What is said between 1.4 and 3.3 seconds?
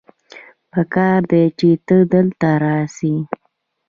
چې ته دلته راسې